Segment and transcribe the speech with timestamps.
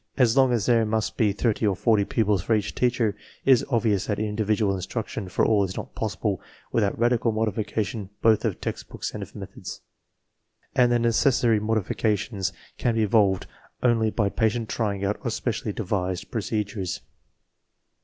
[0.17, 3.09] As long as there must be' thirty or forty pupils for each teacher,
[3.45, 8.43] it is obvious that individual instruction for all is not possible without radical modification both
[8.43, 9.81] of textbooks and of methods,
[10.73, 13.45] and the necessary modifications can be evolved
[13.83, 17.01] only by patient trying out of specially devised procedures.